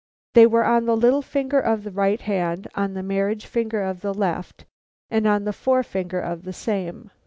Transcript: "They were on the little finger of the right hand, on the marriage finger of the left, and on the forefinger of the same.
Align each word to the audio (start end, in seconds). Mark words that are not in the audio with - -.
"They 0.33 0.47
were 0.47 0.65
on 0.65 0.85
the 0.85 0.97
little 0.97 1.21
finger 1.21 1.59
of 1.59 1.83
the 1.83 1.91
right 1.91 2.19
hand, 2.19 2.67
on 2.73 2.95
the 2.95 3.03
marriage 3.03 3.45
finger 3.45 3.83
of 3.83 4.01
the 4.01 4.15
left, 4.15 4.65
and 5.11 5.27
on 5.27 5.43
the 5.43 5.53
forefinger 5.53 6.19
of 6.19 6.41
the 6.41 6.53
same. 6.53 7.11